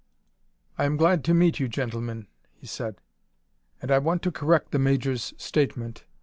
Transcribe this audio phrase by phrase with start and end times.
[0.79, 2.95] "I am glad to meet you, gentlemen," he said,
[3.83, 6.05] "and I want to correct the Major's statement.